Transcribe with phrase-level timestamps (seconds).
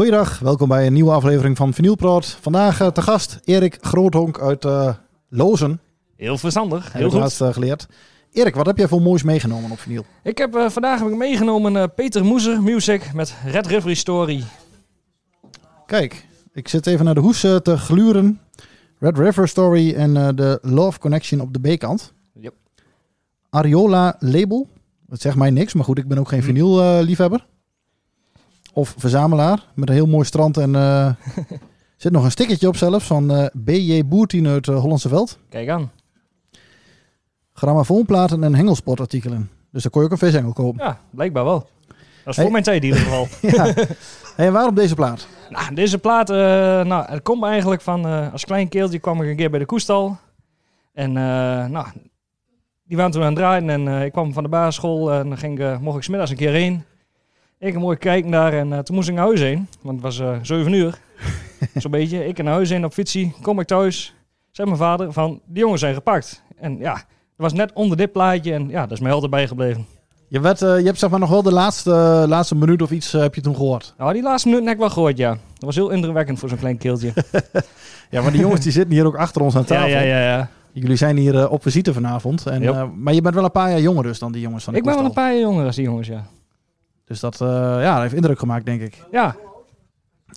[0.00, 2.26] Goeiedag, welkom bij een nieuwe aflevering van Vinylpraat.
[2.26, 4.94] Vandaag eh, te gast Erik Groothonk uit eh
[5.28, 5.80] Lozen.
[6.16, 7.18] Heel verstandig, heel goed.
[7.18, 7.86] laatst eh, geleerd.
[8.32, 10.04] Erik, wat heb jij voor moois meegenomen op vinyl?
[10.22, 14.42] Ik heb vandaag heb ik meegenomen Peter Moeser Music met Red River Story.
[15.86, 18.40] Kijk, ik zit even naar de hoes te gluren.
[18.98, 22.12] Red River Story en de Love Connection op de B-kant.
[22.32, 22.54] Yep.
[23.50, 24.68] Ariola label.
[25.06, 27.46] Dat zegt mij niks, maar goed, ik ben ook geen vinyl eh, liefhebber.
[28.72, 30.74] Of verzamelaar, met een heel mooi strand en...
[30.74, 31.10] eh
[31.96, 34.04] zit nog een stickertje op zelfs van eh, B.J.
[34.06, 35.38] Boertien uit eh, Hollandse Veld.
[35.48, 35.90] Kijk aan.
[37.52, 39.50] Grammofoonplaten en hengelsportartikelen.
[39.72, 40.84] Dus dan kon je ook een vishengel kopen.
[40.84, 41.58] Ja, blijkbaar wel.
[41.58, 41.68] Dat
[42.24, 42.44] is Hey.
[42.44, 43.26] voor mijn tijd in ieder geval.
[43.50, 43.74] Ja.
[44.36, 45.26] En waarom deze plaat?
[45.50, 49.50] nou, deze plaat, nou, het komt eigenlijk van, als klein keeltje kwam ik een keer
[49.50, 50.18] bij de koestal.
[50.92, 51.86] En nou,
[52.84, 55.60] die waren toen aan het draaien en ik kwam van de basisschool en dan ging,
[55.60, 56.84] ik, mocht ik smiddags een keer heen.
[57.60, 60.04] Ik een mooi kijken daar en eh, toen moest ik naar huis heen, want het
[60.04, 60.98] was eh 7 uur.
[61.74, 62.26] Zo'n beetje.
[62.26, 64.14] Ik naar huis heen op fietsie, kom ik thuis,
[64.50, 66.42] zei mijn vader van, die jongens zijn gepakt.
[66.56, 67.02] En ja, dat
[67.36, 69.86] was net onder dit plaatje en ja, dat is mij altijd bijgebleven.
[70.28, 71.90] Je, werd, eh, je hebt zeg maar nog wel de laatste,
[72.28, 73.94] laatste minuut of iets eh, heb je toen gehoord.
[73.98, 75.30] Nou, die laatste minuut heb ik wel gehoord, ja.
[75.30, 77.12] Dat was heel indrukwekkend voor zo'n klein keeltje.
[78.10, 79.88] Ja, maar die jongens die zitten hier ook achter ons aan ja, tafel.
[79.88, 80.48] ja, ja, ja.
[80.72, 82.46] Jullie zijn hier eh, op visite vanavond.
[82.46, 84.72] En, eh, maar je bent wel een paar jaar jonger dus dan die jongens van
[84.72, 86.26] de Ik ben wel een paar jaar jonger als die jongens, ja.
[87.10, 87.48] Dus dat, eh,
[87.80, 89.04] ja, dat heeft indruk gemaakt, denk ik.
[89.10, 89.36] Ja,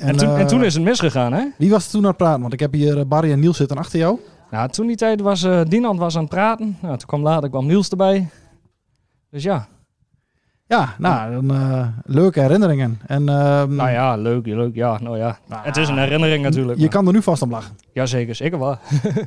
[0.00, 1.44] en, toen, eh, en toen is het misgegaan, hè?
[1.58, 2.40] Wie was toen aan het praten?
[2.40, 4.18] Want ik heb hier eh, Barry en Niels zitten achter jou.
[4.50, 6.76] Nou, toen die tijd was eh Dinant was aan het praten.
[6.82, 8.28] Nou, toen kwam later kwam Niels erbij.
[9.30, 9.68] Dus ja,
[10.66, 13.00] Ja, nou, dan, eh, leuke herinneringen.
[13.06, 15.38] En, ehm, nou ja, leuk, leuk, ja, nou ja.
[15.48, 16.76] Het is een herinnering natuurlijk.
[16.76, 17.76] Je maar- kan er nu vast om lachen.
[17.92, 18.78] Jazeker, zeker wel.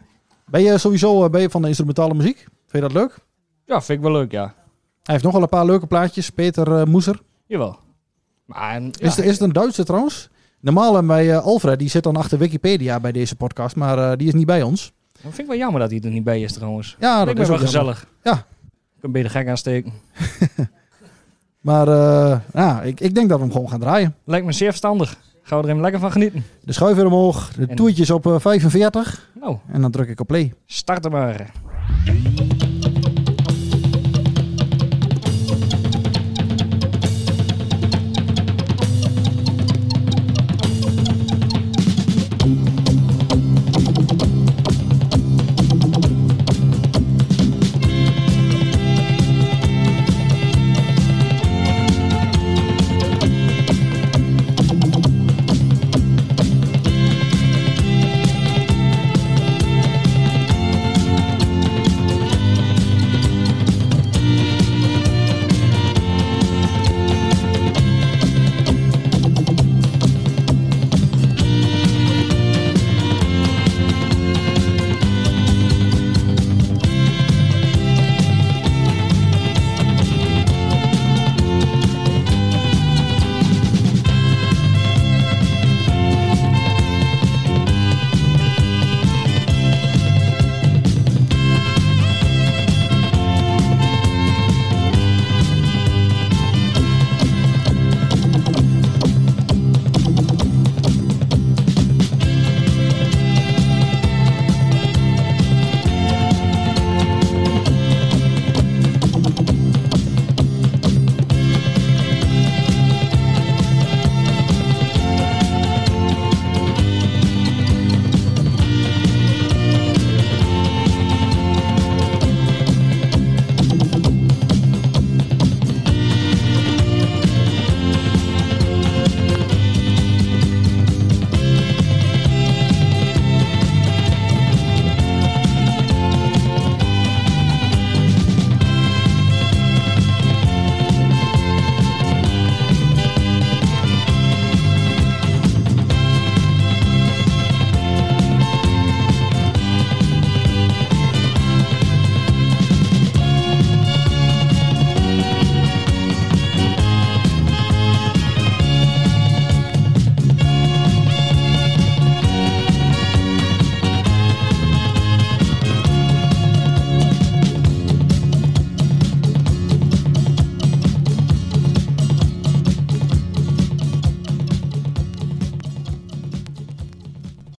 [0.50, 2.36] Ben je sowieso eh, ben je van de instrumentale muziek?
[2.38, 3.18] Vind je dat leuk?
[3.64, 4.54] Ja, vind ik wel leuk, ja.
[5.02, 6.30] Hij heeft nog wel een paar leuke plaatjes.
[6.30, 7.20] Peter eh, Moeser.
[7.50, 7.78] Jawel.
[8.44, 10.28] Maar, en, ja, Is, het, is het een Duitser trouwens?
[10.60, 14.16] Normaal hebben wij eh, Alfred, die zit dan achter Wikipedia bij deze podcast, maar eh,
[14.18, 14.92] die is niet bij ons.
[15.12, 16.96] dat vind ik wel jammer dat hij er niet bij is trouwens.
[17.00, 17.66] Ja, dat dat is wel jammer.
[17.66, 18.06] gezellig.
[18.22, 18.32] Ja.
[18.94, 19.92] Ik kan beter gek aansteken.
[21.60, 21.86] Maar
[22.52, 24.14] ja, ik, ik denk dat we hem gewoon gaan draaien.
[24.24, 25.16] Lijkt me zeer verstandig.
[25.42, 26.44] Gaan we er even lekker van genieten.
[26.62, 30.20] De schuif weer omhoog, de En- toertjes op eh, 45 Nou, en dan druk ik
[30.20, 30.52] op play.
[30.66, 31.50] starten maar.